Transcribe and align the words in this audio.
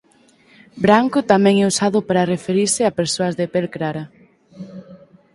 Branco 0.85 1.19
tamén 1.31 1.55
é 1.63 1.65
usado 1.71 1.99
para 2.07 2.29
referirse 2.33 2.81
a 2.85 2.95
persoas 2.99 3.33
de 3.39 3.45
pel 3.53 3.67
clara. 3.75 4.03